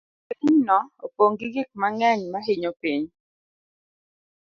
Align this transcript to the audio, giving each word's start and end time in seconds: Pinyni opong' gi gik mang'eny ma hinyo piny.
Pinyni 0.39 0.77
opong' 1.05 1.37
gi 1.39 1.47
gik 1.53 1.69
mang'eny 1.81 2.21
ma 2.31 2.39
hinyo 2.47 2.71
piny. 2.81 3.03